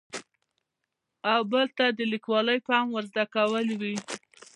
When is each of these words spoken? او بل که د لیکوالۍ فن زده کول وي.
او 1.31 1.39
بل 1.51 1.67
که 1.77 1.85
د 1.97 1.99
لیکوالۍ 2.13 2.57
فن 2.67 2.85
زده 3.09 3.23
کول 3.33 3.67
وي. 3.81 3.95